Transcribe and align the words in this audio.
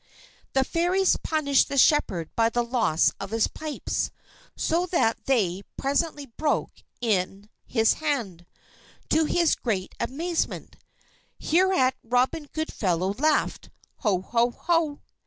The 0.53 0.63
Fairies 0.63 1.15
punished 1.17 1.67
the 1.69 1.77
shepherd 1.77 2.31
by 2.35 2.49
the 2.49 2.63
loss 2.63 3.11
of 3.19 3.29
his 3.29 3.45
pipes, 3.45 4.09
so 4.55 4.87
that 4.87 5.25
they 5.27 5.61
presently 5.77 6.25
broke 6.25 6.81
in 7.01 7.51
his 7.67 7.93
hand, 7.93 8.47
to 9.09 9.25
his 9.25 9.53
great 9.53 9.93
amazement. 9.99 10.75
Hereat 11.37 11.93
Robin 12.01 12.47
Goodfellow 12.51 13.13
laughed, 13.19 13.69
"Ho! 13.97 14.21
Ho! 14.23 14.49
Ho!" 14.49 15.01